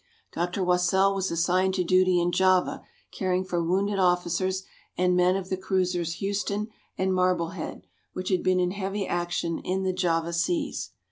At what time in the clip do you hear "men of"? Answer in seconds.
5.15-5.49